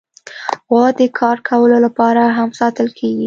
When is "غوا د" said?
0.69-1.01